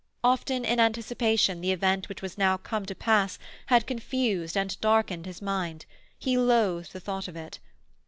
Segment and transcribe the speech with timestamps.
[0.23, 5.27] Often, in anticipation, the event which was now come to pass had confused and darkened
[5.27, 5.85] his mind;
[6.17, 7.59] he loathed the thought of it.